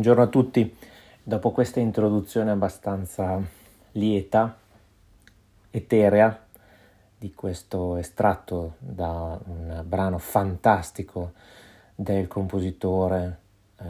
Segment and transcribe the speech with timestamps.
[0.00, 0.76] Buongiorno a tutti.
[1.22, 3.38] Dopo questa introduzione abbastanza
[3.92, 4.56] lieta,
[5.70, 6.42] eterea,
[7.18, 11.32] di questo estratto da un brano fantastico
[11.94, 13.40] del compositore,
[13.76, 13.84] eh,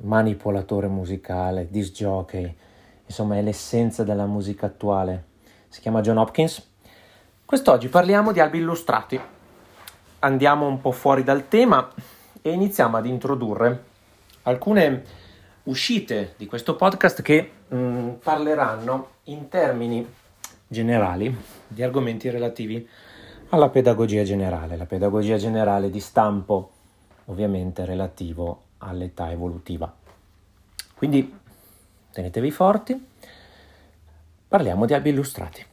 [0.00, 2.56] manipolatore musicale, disc jockey,
[3.06, 5.26] insomma è l'essenza della musica attuale.
[5.68, 6.70] Si chiama John Hopkins.
[7.44, 9.20] Quest'oggi parliamo di albi illustrati.
[10.18, 11.88] Andiamo un po' fuori dal tema
[12.42, 13.84] e iniziamo ad introdurre
[14.42, 15.30] alcune
[15.64, 20.06] uscite di questo podcast che mh, mm, parleranno in termini
[20.66, 21.34] generali
[21.66, 22.88] di argomenti relativi
[23.50, 26.70] alla pedagogia generale, la pedagogia generale di stampo
[27.26, 29.94] ovviamente relativo all'età evolutiva.
[30.94, 31.38] Quindi
[32.10, 33.06] tenetevi forti,
[34.48, 35.64] parliamo di albi illustrati.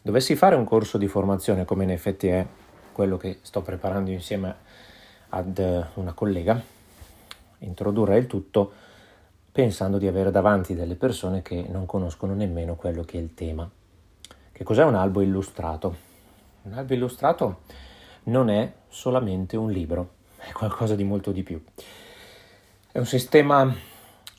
[0.00, 2.46] Dovessi fare un corso di formazione come in effetti è
[2.92, 4.54] quello che sto preparando insieme
[5.30, 5.58] ad
[5.94, 6.62] una collega,
[7.58, 8.72] introdurre il tutto
[9.50, 13.68] pensando di avere davanti delle persone che non conoscono nemmeno quello che è il tema.
[14.52, 15.96] Che cos'è un albo illustrato?
[16.62, 17.60] Un albo illustrato
[18.24, 21.62] non è solamente un libro, è qualcosa di molto di più.
[22.92, 23.74] È un sistema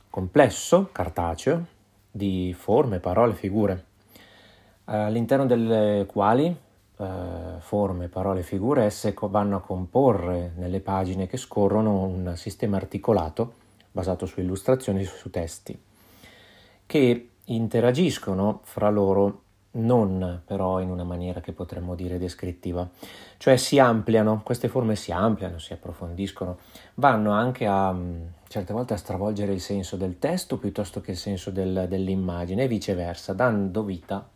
[0.09, 1.66] complesso, cartaceo,
[2.11, 3.85] di forme, parole, figure,
[4.85, 6.55] all'interno delle quali
[6.97, 13.53] eh, forme, parole, figure, esse vanno a comporre nelle pagine che scorrono un sistema articolato
[13.91, 15.80] basato su illustrazioni e su testi,
[16.85, 19.41] che interagiscono fra loro
[19.78, 22.88] non però in una maniera che potremmo dire descrittiva,
[23.38, 26.58] cioè si ampliano, queste forme si ampliano, si approfondiscono,
[26.96, 27.96] vanno anche a
[28.47, 32.68] certe volte a stravolgere il senso del testo piuttosto che il senso del, dell'immagine e
[32.68, 34.28] viceversa, dando vita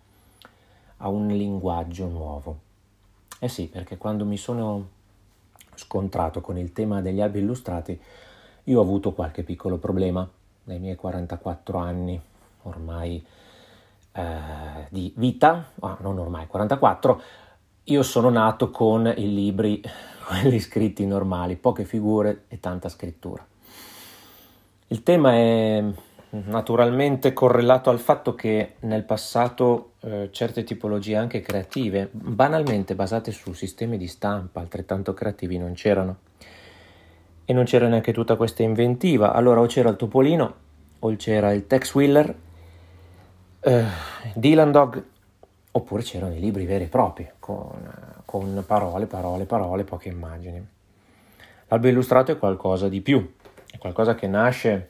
[1.02, 2.60] a un linguaggio nuovo.
[3.40, 4.88] Eh sì, perché quando mi sono
[5.76, 8.00] scontrato con il tema degli albi illustrati,
[8.66, 10.28] io ho avuto qualche piccolo problema
[10.64, 12.22] nei miei 44 anni
[12.64, 13.24] ormai
[14.12, 14.24] eh,
[14.90, 17.22] di vita, ah, non ormai 44,
[17.86, 19.82] io sono nato con i libri,
[20.28, 23.46] quelli scritti normali, poche figure e tanta scrittura.
[24.88, 25.84] Il tema è
[26.30, 33.54] naturalmente correlato al fatto che nel passato eh, certe tipologie anche creative, banalmente basate su
[33.54, 36.18] sistemi di stampa altrettanto creativi, non c'erano.
[37.46, 39.34] E non c'era neanche tutta questa inventiva.
[39.34, 40.56] Allora o c'era il topolino,
[41.00, 42.36] o c'era il Tex Wheeler,
[43.60, 43.86] eh,
[44.34, 45.04] Dylan Dog,
[45.72, 47.72] oppure c'erano i libri veri e propri, con,
[48.26, 50.66] con parole, parole, parole, poche immagini.
[51.68, 53.34] L'albo illustrato è qualcosa di più,
[53.72, 54.90] è qualcosa che nasce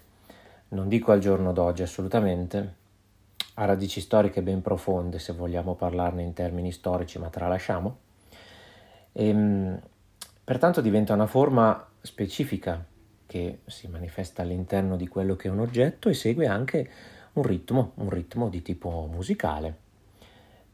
[0.71, 2.75] non dico al giorno d'oggi assolutamente,
[3.55, 7.97] ha radici storiche ben profonde se vogliamo parlarne in termini storici, ma tralasciamo.
[9.11, 9.79] E, ehm,
[10.43, 12.83] pertanto diventa una forma specifica
[13.25, 16.89] che si manifesta all'interno di quello che è un oggetto e segue anche
[17.33, 19.77] un ritmo, un ritmo di tipo musicale.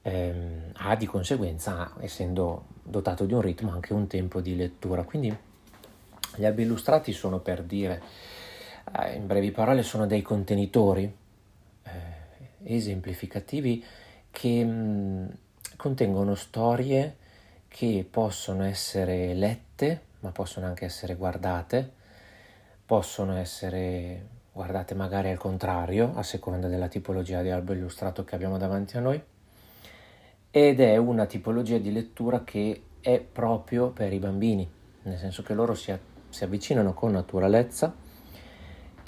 [0.01, 5.03] Eh, ha di conseguenza, essendo dotato di un ritmo, anche un tempo di lettura.
[5.03, 5.35] Quindi
[6.35, 8.02] gli albi illustrati sono per dire
[8.99, 11.13] eh, in brevi parole sono dei contenitori
[12.67, 13.84] esemplificativi
[14.29, 15.25] che mm,
[15.75, 17.16] contengono storie
[17.67, 21.91] che possono essere lette, ma possono anche essere guardate,
[22.85, 28.58] possono essere guardate magari al contrario, a seconda della tipologia di albo illustrato che abbiamo
[28.58, 29.22] davanti a noi,
[30.49, 34.67] ed è una tipologia di lettura che è proprio per i bambini,
[35.03, 35.96] nel senso che loro si,
[36.29, 37.93] si avvicinano con naturalezza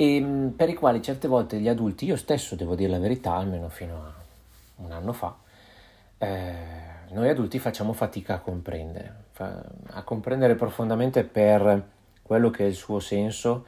[0.02, 3.34] e mm, per i quali certe volte gli adulti, io stesso devo dire la verità,
[3.34, 4.14] almeno fino a
[4.78, 5.36] un anno fa,
[6.18, 6.54] eh,
[7.10, 9.24] noi adulti facciamo fatica a comprendere,
[9.88, 11.84] a comprendere profondamente per
[12.22, 13.66] quello che è il suo senso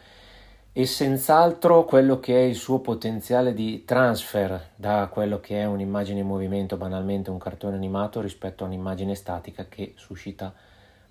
[0.72, 6.22] e senz'altro quello che è il suo potenziale di transfer da quello che è un'immagine
[6.22, 10.54] in movimento, banalmente un cartone animato, rispetto a un'immagine statica che suscita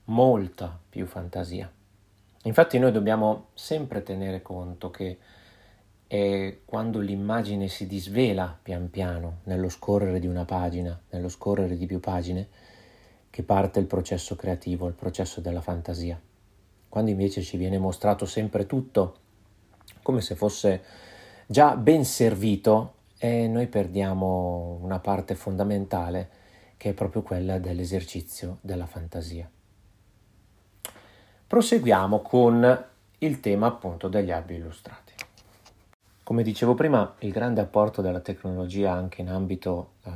[0.05, 1.71] molta più fantasia.
[2.45, 5.19] Infatti noi dobbiamo sempre tenere conto che
[6.07, 11.87] è quando l'immagine si disvela pian piano nello scorrere di una pagina, nello scorrere di
[11.87, 12.49] più pagine,
[13.29, 16.21] che parte il processo creativo, il processo della fantasia.
[16.89, 19.17] Quando invece ci viene mostrato sempre tutto
[20.03, 20.83] come se fosse
[21.47, 26.31] già ben servito, e noi perdiamo una parte fondamentale
[26.79, 29.49] che è proprio quella dell'esercizio della fantasia.
[31.51, 32.85] Proseguiamo con
[33.19, 35.13] il tema appunto degli albi illustrati.
[36.23, 40.11] Come dicevo prima, il grande apporto della tecnologia anche in ambito eh,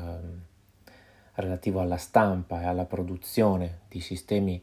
[1.32, 4.62] relativo alla stampa e alla produzione di sistemi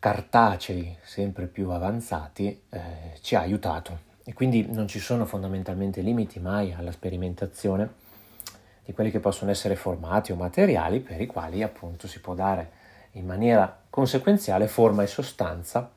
[0.00, 2.80] cartacei sempre più avanzati eh,
[3.20, 7.92] ci ha aiutato e quindi non ci sono fondamentalmente limiti mai alla sperimentazione
[8.84, 12.82] di quelli che possono essere formati o materiali per i quali appunto si può dare
[13.14, 15.90] in maniera conseguenziale forma e sostanza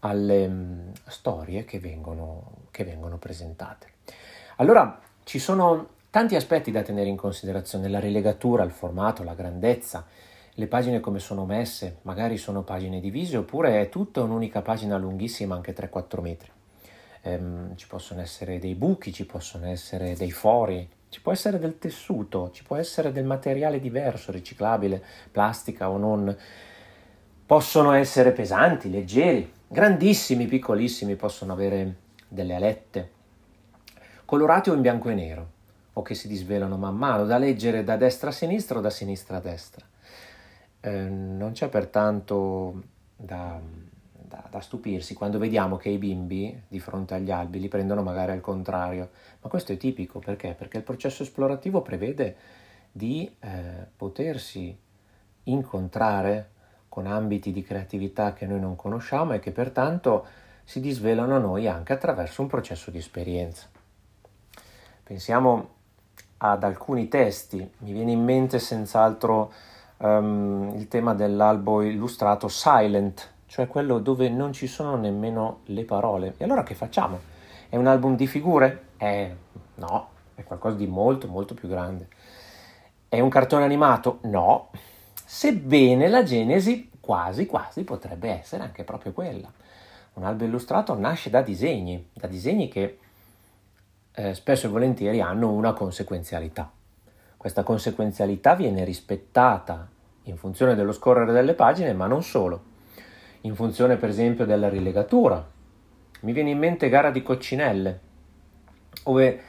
[0.00, 3.86] alle mh, storie che vengono, che vengono presentate.
[4.56, 10.06] Allora ci sono tanti aspetti da tenere in considerazione, la rilegatura, il formato, la grandezza,
[10.54, 15.54] le pagine come sono messe, magari sono pagine divise oppure è tutta un'unica pagina lunghissima,
[15.54, 16.50] anche 3-4 metri.
[17.22, 21.78] Ehm, ci possono essere dei buchi, ci possono essere dei fori, ci può essere del
[21.78, 26.36] tessuto, ci può essere del materiale diverso, riciclabile, plastica o non.
[27.46, 31.96] Possono essere pesanti, leggeri, grandissimi, piccolissimi, possono avere
[32.28, 33.10] delle alette,
[34.26, 35.50] colorati o in bianco e nero,
[35.94, 39.38] o che si disvelano man mano, da leggere da destra a sinistra o da sinistra
[39.38, 39.86] a destra.
[40.80, 42.82] Eh, non c'è pertanto
[43.16, 43.58] da
[44.28, 48.32] da, da, stupirsi quando vediamo che i bimbi di fronte agli albi li prendono magari
[48.32, 49.10] al contrario.
[49.40, 50.54] Ma questo è tipico perché?
[50.56, 52.36] Perché il processo esplorativo prevede
[52.92, 54.76] di eh, potersi
[55.44, 56.50] incontrare
[56.88, 60.26] con ambiti di creatività che noi non conosciamo e che pertanto
[60.64, 63.66] si disvelano a noi anche attraverso un processo di esperienza.
[65.02, 65.76] Pensiamo
[66.38, 69.52] ad alcuni testi, mi viene in mente senz'altro
[69.98, 76.34] um, il tema dell'albo illustrato Silent cioè quello dove non ci sono nemmeno le parole.
[76.36, 77.18] E allora che facciamo?
[77.68, 78.88] È un album di figure?
[78.98, 79.34] Eh,
[79.76, 82.08] no, è qualcosa di molto molto più grande.
[83.08, 84.18] È un cartone animato?
[84.24, 84.68] No,
[85.24, 89.50] sebbene la genesi quasi quasi potrebbe essere anche proprio quella.
[90.14, 92.98] Un albo illustrato nasce da disegni, da disegni che
[94.12, 96.70] eh, spesso e volentieri hanno una conseguenzialità.
[97.34, 99.88] Questa conseguenzialità viene rispettata
[100.24, 102.67] in funzione dello scorrere delle pagine, ma non solo
[103.42, 105.46] in funzione per esempio della rilegatura.
[106.20, 108.00] Mi viene in mente gara di coccinelle,
[109.04, 109.42] dove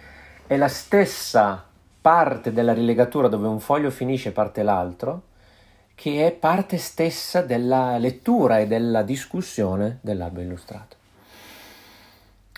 [0.46, 1.66] è la stessa
[2.02, 5.24] parte della rilegatura dove un foglio finisce e parte l'altro,
[5.96, 10.96] che è parte stessa della lettura e della discussione dell'albo illustrato.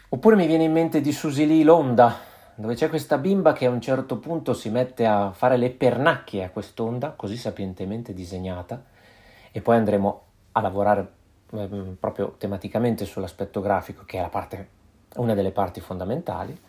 [0.10, 2.18] Oppure mi viene in mente di Susili l'onda,
[2.56, 6.44] dove c'è questa bimba che a un certo punto si mette a fare le pernacchie
[6.44, 8.84] a quest'onda, così sapientemente disegnata,
[9.51, 11.12] e poi andremo a lavorare
[11.51, 14.68] ehm, proprio tematicamente sull'aspetto grafico, che è parte,
[15.15, 16.60] una delle parti fondamentali,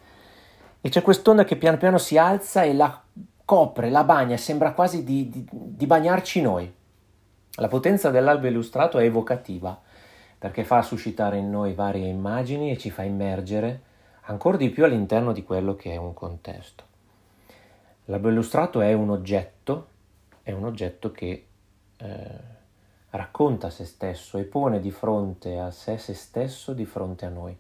[0.81, 3.03] e c'è quest'onda che piano piano si alza e la
[3.45, 6.73] copre, la bagna, sembra quasi di, di, di bagnarci noi.
[7.57, 9.79] La potenza dell'albo illustrato è evocativa,
[10.39, 13.83] perché fa suscitare in noi varie immagini e ci fa immergere
[14.23, 16.85] ancora di più all'interno di quello che è un contesto.
[18.07, 19.87] L'albo illustrato è un oggetto,
[20.43, 21.47] è un oggetto che
[21.97, 22.31] eh,
[23.13, 27.57] racconta se stesso e pone di fronte a sé se stesso di fronte a noi.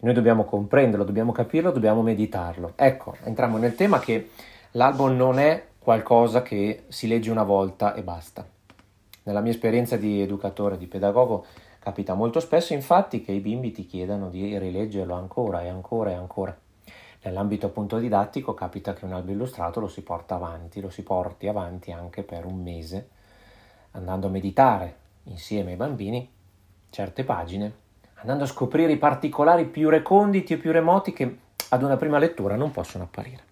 [0.00, 2.72] Noi dobbiamo comprenderlo, dobbiamo capirlo, dobbiamo meditarlo.
[2.76, 4.30] Ecco, entriamo nel tema che
[4.72, 8.46] l'albo non è qualcosa che si legge una volta e basta.
[9.24, 11.44] Nella mia esperienza di educatore, di pedagogo,
[11.78, 16.14] capita molto spesso infatti che i bimbi ti chiedano di rileggerlo ancora e ancora e
[16.14, 16.56] ancora.
[17.22, 21.48] Nell'ambito appunto didattico capita che un albo illustrato lo si porta avanti, lo si porti
[21.48, 23.08] avanti anche per un mese
[23.92, 26.28] andando a meditare insieme ai bambini
[26.90, 27.72] certe pagine,
[28.16, 31.38] andando a scoprire i particolari più reconditi e più remoti che
[31.70, 33.50] ad una prima lettura non possono apparire.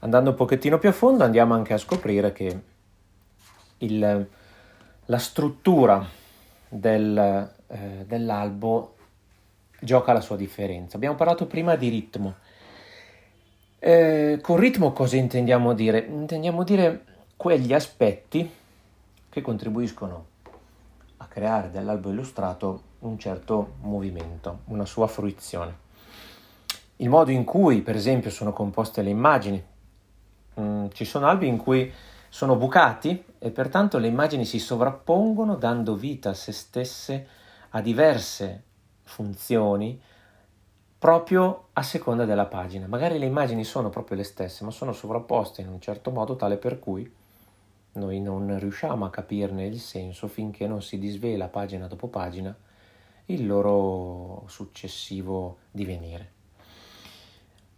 [0.00, 2.60] Andando un pochettino più a fondo andiamo anche a scoprire che
[3.78, 4.28] il,
[5.04, 6.04] la struttura
[6.68, 8.96] del, eh, dell'albo
[9.78, 10.96] gioca la sua differenza.
[10.96, 12.34] Abbiamo parlato prima di ritmo.
[13.78, 15.98] Eh, con ritmo cosa intendiamo dire?
[15.98, 17.04] Intendiamo dire
[17.36, 18.50] quegli aspetti
[19.32, 20.26] che contribuiscono
[21.16, 25.78] a creare dell'albo illustrato un certo movimento, una sua fruizione.
[26.96, 29.64] Il modo in cui, per esempio, sono composte le immagini.
[30.60, 31.90] Mm, ci sono albi in cui
[32.28, 37.26] sono bucati e pertanto le immagini si sovrappongono dando vita a se stesse
[37.70, 38.64] a diverse
[39.04, 39.98] funzioni
[40.98, 42.86] proprio a seconda della pagina.
[42.86, 46.58] Magari le immagini sono proprio le stesse, ma sono sovrapposte in un certo modo tale
[46.58, 47.20] per cui
[47.92, 52.56] noi non riusciamo a capirne il senso finché non si disvela pagina dopo pagina
[53.26, 56.30] il loro successivo divenire.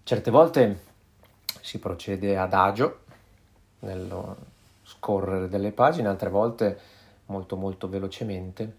[0.02, 0.82] Certe volte
[1.60, 3.00] si procede ad agio
[3.80, 4.36] nello
[4.82, 6.78] scorrere delle pagine, altre volte
[7.26, 8.76] molto molto velocemente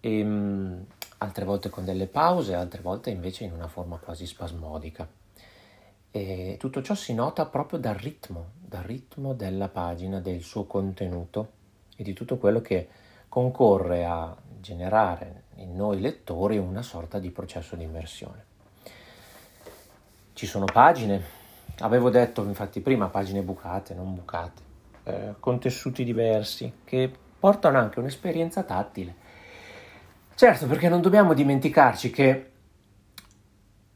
[0.00, 0.84] e um,
[1.18, 5.08] altre volte con delle pause, altre volte invece in una forma quasi spasmodica.
[6.16, 11.48] E tutto ciò si nota proprio dal ritmo, dal ritmo della pagina, del suo contenuto
[11.96, 12.86] e di tutto quello che
[13.28, 18.44] concorre a generare in noi lettori una sorta di processo di immersione.
[20.34, 21.20] Ci sono pagine,
[21.80, 24.62] avevo detto infatti prima pagine bucate, non bucate,
[25.02, 29.16] eh, con tessuti diversi che portano anche un'esperienza tattile.
[30.36, 32.50] Certo, perché non dobbiamo dimenticarci che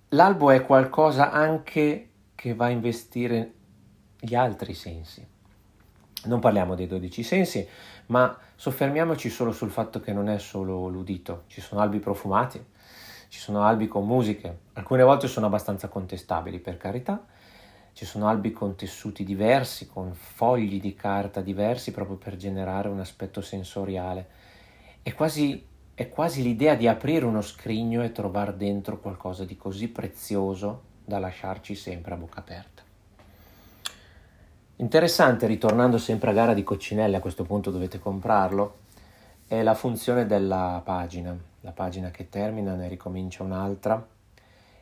[0.08, 2.07] l'albo è qualcosa anche
[2.38, 3.52] che va a investire
[4.16, 5.26] gli altri sensi.
[6.26, 7.66] Non parliamo dei dodici sensi,
[8.06, 12.64] ma soffermiamoci solo sul fatto che non è solo l'udito, ci sono albi profumati,
[13.26, 17.26] ci sono albi con musiche, alcune volte sono abbastanza contestabili per carità,
[17.92, 23.00] ci sono albi con tessuti diversi, con fogli di carta diversi proprio per generare un
[23.00, 24.28] aspetto sensoriale.
[25.02, 29.88] È quasi, è quasi l'idea di aprire uno scrigno e trovare dentro qualcosa di così
[29.88, 32.82] prezioso da lasciarci sempre a bocca aperta.
[34.76, 38.80] Interessante, ritornando sempre a gara di coccinelle, a questo punto dovete comprarlo,
[39.46, 44.06] è la funzione della pagina, la pagina che termina, ne ricomincia un'altra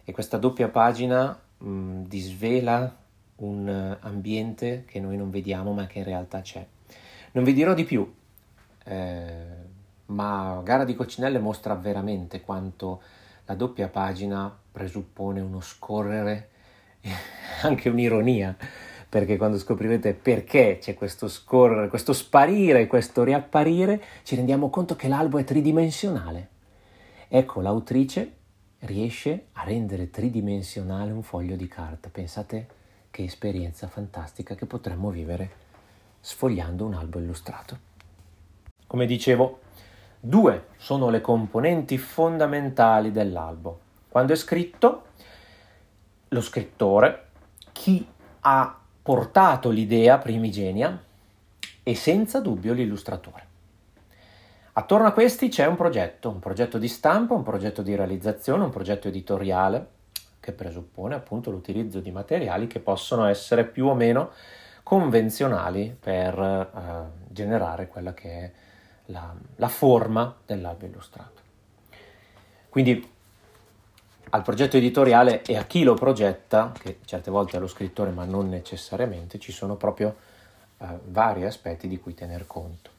[0.04, 2.94] e questa doppia pagina mh, disvela
[3.36, 6.66] un ambiente che noi non vediamo ma che in realtà c'è.
[7.32, 8.12] Non vi dirò di più,
[8.84, 9.44] eh,
[10.06, 13.00] ma Gara di Coccinelle mostra veramente quanto
[13.44, 16.50] la doppia pagina presuppone uno scorrere,
[17.62, 18.54] anche un'ironia
[19.08, 25.08] perché quando scoprirete perché c'è questo scorrere, questo sparire, questo riapparire, ci rendiamo conto che
[25.08, 26.48] l'albo è tridimensionale.
[27.28, 28.32] Ecco, l'autrice
[28.80, 32.10] riesce a rendere tridimensionale un foglio di carta.
[32.10, 32.66] Pensate
[33.10, 35.50] che esperienza fantastica che potremmo vivere
[36.20, 37.78] sfogliando un albo illustrato.
[38.86, 39.60] Come dicevo,
[40.20, 43.84] due sono le componenti fondamentali dell'albo.
[44.16, 45.08] Quando è scritto,
[46.28, 47.26] lo scrittore,
[47.72, 48.08] chi
[48.40, 50.98] ha portato l'idea primigenia
[51.82, 53.46] e senza dubbio l'illustratore.
[54.72, 58.70] Attorno a questi c'è un progetto, un progetto di stampa, un progetto di realizzazione, un
[58.70, 59.86] progetto editoriale
[60.40, 64.30] che presuppone appunto l'utilizzo di materiali che possono essere più o meno
[64.82, 68.52] convenzionali per eh, generare quella che è
[69.08, 71.42] la, la forma dell'albo illustrato.
[72.70, 73.12] Quindi
[74.30, 78.24] al progetto editoriale e a chi lo progetta, che certe volte è lo scrittore ma
[78.24, 80.16] non necessariamente, ci sono proprio
[80.78, 82.90] eh, vari aspetti di cui tener conto.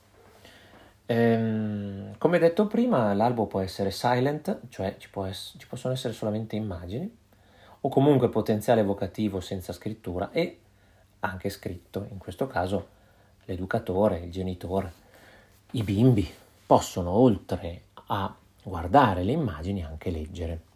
[1.05, 6.55] Ehm, come detto prima, l'albo può essere silent, cioè ci, ess- ci possono essere solamente
[6.55, 7.15] immagini,
[7.81, 10.59] o comunque potenziale evocativo senza scrittura e
[11.21, 12.87] anche scritto, in questo caso
[13.45, 14.91] l'educatore, il genitore,
[15.71, 16.29] i bimbi
[16.65, 20.66] possono oltre a guardare le immagini anche leggere.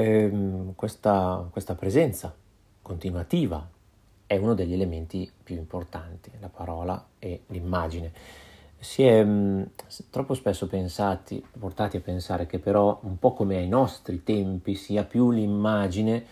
[0.00, 2.32] Ehm, questa, questa presenza
[2.82, 3.68] continuativa
[4.26, 8.12] è uno degli elementi più importanti, la parola e l'immagine.
[8.78, 9.62] Si è mh, mm,
[10.10, 15.02] troppo spesso pensati, portati a pensare che però un po' come ai nostri tempi sia
[15.02, 16.24] più l'immagine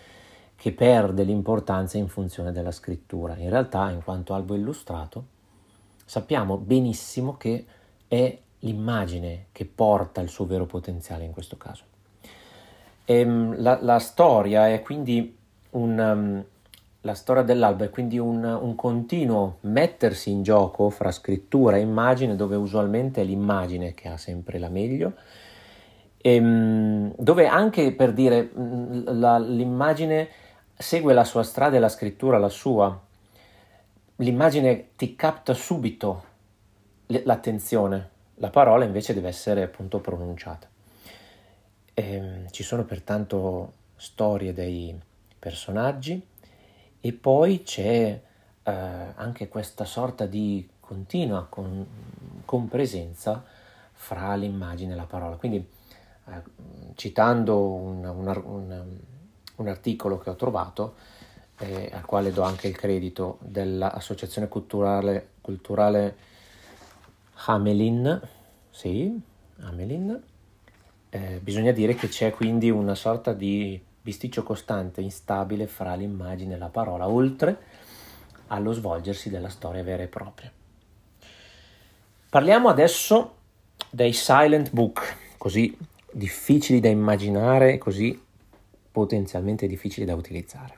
[0.55, 3.37] che perde l'importanza in funzione della scrittura.
[3.37, 5.25] In realtà, in quanto albo illustrato,
[6.05, 7.67] sappiamo benissimo che
[8.07, 11.96] è l'immagine che porta il suo vero potenziale in questo caso.
[13.09, 15.37] Ehm, la, la, storia è quindi
[15.71, 16.45] un, um,
[17.03, 22.35] la storia dell'albo è quindi un, un, continuo mettersi in gioco fra scrittura e immagine,
[22.35, 25.13] dove usualmente è l'immagine che ha sempre la meglio,
[26.19, 30.29] e, um, dove anche per dire mm, la, l'immagine
[30.77, 33.01] segue la sua strada e la scrittura la sua.
[34.17, 36.25] L'immagine ti capta subito
[37.07, 40.69] l'attenzione, la parola invece deve essere appunto pronunciata.
[41.99, 44.95] Ehm, ci sono pertanto storie dei
[45.39, 46.23] personaggi
[47.01, 48.21] e poi c'è
[48.63, 48.71] eh,
[49.15, 51.87] anche questa sorta di continua con,
[52.45, 53.43] compresenza
[53.93, 55.37] fra l'immagine e la parola.
[55.37, 55.57] Quindi
[56.27, 56.43] eh,
[56.97, 58.99] citando un, un, un,
[59.57, 60.97] un, articolo che ho trovato,
[61.61, 66.17] eh, al quale do anche il credito dell'Associazione Culturale, culturale
[67.47, 68.21] Hamelin,
[68.69, 69.19] sì,
[69.61, 70.23] Hamelin,
[71.17, 76.59] eh, bisogna dire che c'è quindi una sorta di bisticcio costante, instabile fra l'immagine e
[76.59, 77.59] la parola, oltre
[78.49, 80.53] allo svolgersi della storia vera e propria.
[82.29, 83.35] Parliamo adesso
[83.89, 85.75] dei silent book, così
[86.13, 88.23] difficili da immaginare, così
[88.93, 90.75] potenzialmente difficili da utilizzare.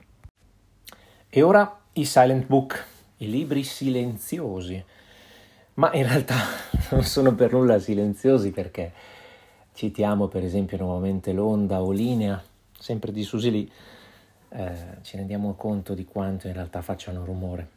[1.29, 2.85] E ora i silent book,
[3.17, 4.81] i libri silenziosi,
[5.75, 6.37] ma in realtà
[6.91, 8.93] non sono per nulla silenziosi perché
[9.79, 12.43] Citiamo per esempio nuovamente l'onda o linea,
[12.77, 13.71] sempre di Susili,
[14.49, 17.67] eh, ci rendiamo conto di quanto in realtà facciano rumore.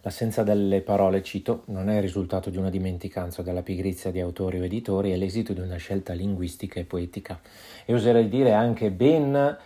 [0.00, 4.18] L'assenza delle parole, cito, non è il risultato di una dimenticanza o della pigrizia di
[4.18, 7.40] autori o editori, è l'esito di una scelta linguistica e poetica.
[7.84, 9.58] E oserei dire anche ben,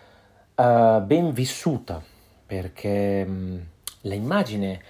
[0.55, 2.03] uh, ben vissuta,
[2.45, 3.59] perché um,
[4.03, 4.83] l'immagine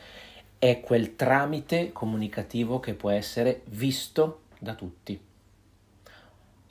[0.59, 5.31] è quel tramite comunicativo che può essere visto da tutti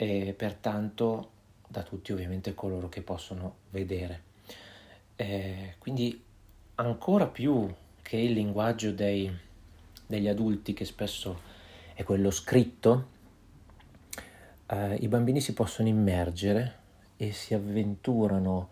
[0.01, 1.29] e pertanto
[1.67, 4.23] da tutti ovviamente coloro che possono vedere.
[5.15, 6.19] Eh, quindi
[6.75, 9.31] ancora più che il linguaggio dei,
[10.07, 11.39] degli adulti, che spesso
[11.93, 13.09] è quello scritto,
[14.65, 16.79] eh, i bambini si possono immergere
[17.15, 18.69] e si avventurano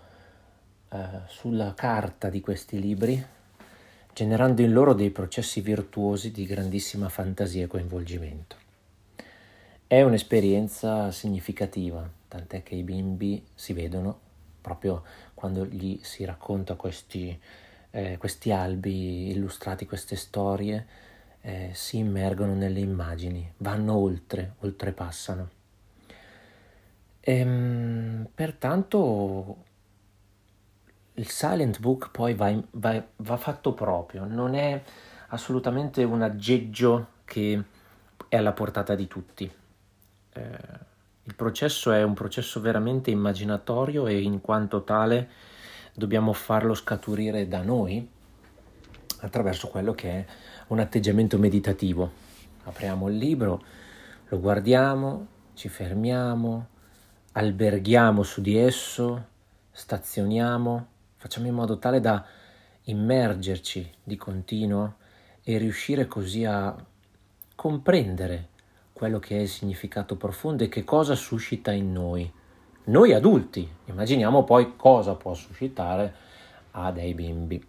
[0.90, 3.24] eh, sulla carta di questi libri,
[4.14, 8.59] generando in loro dei processi virtuosi di grandissima fantasia e coinvolgimento.
[9.92, 14.20] È un'esperienza significativa, tant'è che i bimbi si vedono
[14.62, 15.02] proprio
[15.34, 17.36] quando gli si racconta questi
[17.90, 20.86] eh, questi albi illustrati, queste storie,
[21.42, 25.50] eh, si immergono nelle immagini, vanno oltre, oltrepassano.
[27.22, 29.64] Ehm, pertanto
[31.16, 34.82] il silent book poi va, in, va, va, fatto proprio, non è
[35.30, 37.64] assolutamente un aggeggio che
[38.28, 39.52] è alla portata di tutti.
[40.40, 40.88] Eh,
[41.24, 45.30] il processo è un processo veramente immaginatorio e in quanto tale
[45.94, 48.08] dobbiamo farlo scaturire da noi
[49.20, 50.26] attraverso quello che è
[50.68, 52.12] un atteggiamento meditativo.
[52.64, 53.64] Apriamo il libro,
[54.30, 56.68] lo guardiamo, ci fermiamo,
[57.34, 59.28] alberghiamo su di esso,
[59.72, 62.26] stazioniamo, facciamo in modo tale da
[62.84, 64.96] immergerci di continuo
[65.44, 66.76] e riuscire così a
[67.56, 68.49] comprendere
[69.00, 72.30] quello che è il significato profondo e che cosa suscita in noi
[72.90, 73.66] noi adulti.
[73.86, 76.14] Immaginiamo poi cosa può suscitare
[76.72, 77.66] a dei bimbi.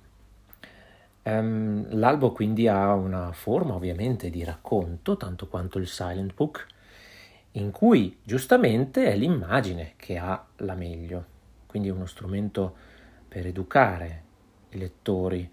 [1.23, 6.67] Um, l'albo quindi ha una forma ovviamente di racconto, tanto quanto il silent book,
[7.53, 11.25] in cui giustamente è l'immagine che ha la meglio,
[11.67, 12.75] quindi uno strumento
[13.29, 14.23] per educare
[14.71, 15.49] i lettori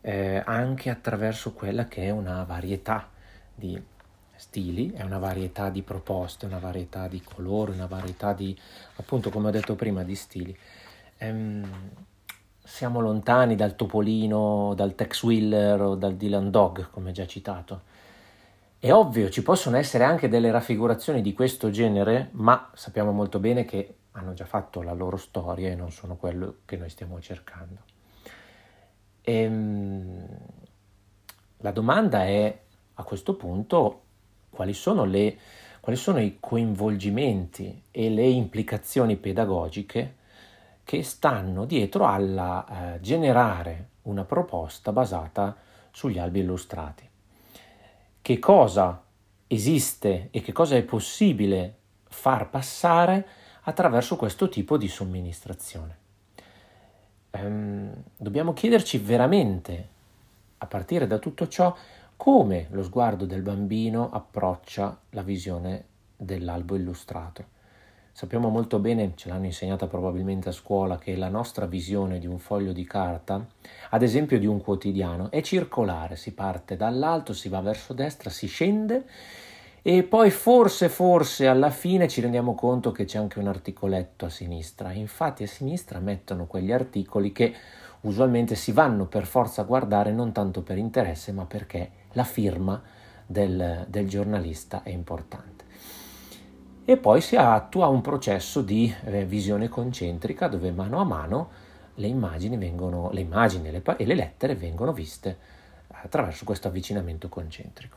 [0.00, 3.10] eh, anche attraverso quella che è una varietà
[3.54, 3.78] di
[4.38, 8.56] stili, è una varietà di proposte, una varietà di colori, una varietà di,
[8.96, 10.56] appunto come ho detto prima, di stili.
[11.18, 11.68] Ehm,
[12.62, 17.82] siamo lontani dal Topolino, dal Tex Wheeler o dal Dylan Dog, come già citato.
[18.78, 23.64] È ovvio, ci possono essere anche delle raffigurazioni di questo genere, ma sappiamo molto bene
[23.64, 27.80] che hanno già fatto la loro storia e non sono quello che noi stiamo cercando.
[29.22, 30.26] Ehm,
[31.58, 32.60] la domanda è
[32.94, 34.02] a questo punto
[34.58, 35.38] quali sono, le,
[35.78, 40.16] quali sono i coinvolgimenti e le implicazioni pedagogiche
[40.82, 45.56] che stanno dietro alla eh, generare una proposta basata
[45.92, 47.08] sugli albi illustrati.
[48.20, 49.00] Che cosa
[49.46, 51.76] esiste e che cosa è possibile
[52.08, 53.26] far passare
[53.62, 55.96] attraverso questo tipo di somministrazione.
[57.30, 59.88] Ehm, dobbiamo chiederci veramente,
[60.58, 61.72] a partire da tutto ciò,
[62.18, 65.84] come lo sguardo del bambino approccia la visione
[66.16, 67.44] dell'albo illustrato.
[68.10, 72.40] Sappiamo molto bene, ce l'hanno insegnata probabilmente a scuola, che la nostra visione di un
[72.40, 73.46] foglio di carta,
[73.90, 78.48] ad esempio di un quotidiano, è circolare, si parte dall'alto, si va verso destra, si
[78.48, 79.04] scende
[79.80, 84.28] e poi forse, forse alla fine ci rendiamo conto che c'è anche un articoletto a
[84.28, 84.90] sinistra.
[84.90, 87.54] Infatti a sinistra mettono quegli articoli che
[88.02, 92.80] usualmente si vanno per forza a guardare non tanto per interesse ma perché la firma
[93.26, 95.64] del, del giornalista è importante.
[96.84, 101.50] E poi si attua un processo di eh, visione concentrica dove mano a mano
[101.96, 105.36] le immagini, vengono, le immagini le, e le lettere vengono viste
[105.88, 107.96] attraverso questo avvicinamento concentrico.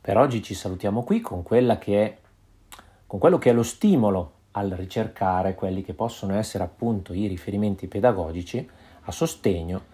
[0.00, 2.18] Per oggi ci salutiamo qui con, è,
[3.06, 7.86] con quello che è lo stimolo al ricercare quelli che possono essere appunto i riferimenti
[7.86, 8.68] pedagogici
[9.02, 9.92] a sostegno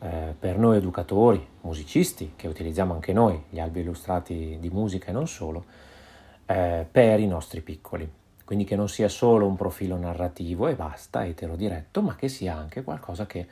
[0.00, 5.12] eh, per noi educatori, musicisti, che utilizziamo anche noi, gli albi illustrati di musica e
[5.12, 5.64] non solo,
[6.46, 8.10] eh, per i nostri piccoli.
[8.44, 12.82] Quindi che non sia solo un profilo narrativo e basta, eterodiretto, ma che sia anche
[12.82, 13.46] qualcosa che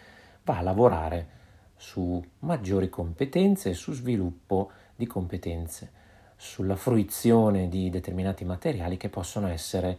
[0.44, 1.40] va a lavorare
[1.76, 5.90] su maggiori competenze su sviluppo di competenze,
[6.36, 9.98] sulla fruizione di determinati materiali che possono essere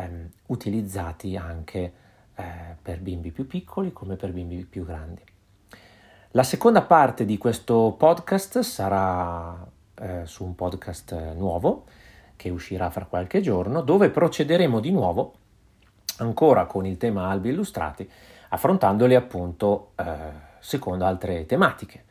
[0.00, 1.92] ehm, utilizzati anche
[2.34, 2.42] eh,
[2.80, 5.22] per bimbi più piccoli come per bimbi più grandi.
[6.32, 11.84] La seconda parte di questo podcast sarà eh, su un podcast nuovo
[12.36, 15.34] che uscirà fra qualche giorno, dove procederemo di nuovo
[16.18, 18.08] ancora con il tema albi illustrati,
[18.50, 20.04] affrontandoli appunto eh,
[20.60, 22.04] secondo altre tematiche,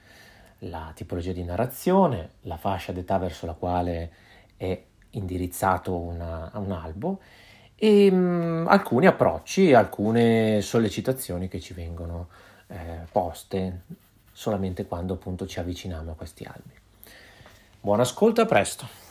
[0.60, 4.12] la tipologia di narrazione, la fascia d'età verso la quale
[4.58, 7.20] è indirizzato una, un albo
[7.80, 12.28] e mh, mm, alcuni approcci, alcune sollecitazioni che ci vengono
[12.68, 12.76] eh,
[13.10, 13.82] poste
[14.34, 16.74] solamente quando appunto ci avviciniamo a questi albi.
[17.80, 19.09] Buon ascolto a presto!